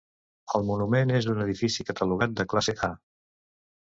[0.59, 2.89] El monument és un edifici catalogat de classe A.